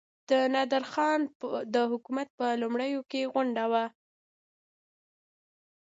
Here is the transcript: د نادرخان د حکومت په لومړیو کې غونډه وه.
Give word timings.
د 0.29 0.31
نادرخان 0.53 1.19
د 1.73 1.75
حکومت 1.91 2.27
په 2.39 2.47
لومړیو 2.61 3.01
کې 3.11 3.21
غونډه 3.33 3.63
وه. 3.71 3.85